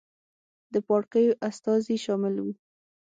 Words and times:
د 0.73 0.75
پاړکیو 0.87 1.39
استازي 1.49 1.97
شامل 2.05 2.35
وو. 2.39 2.53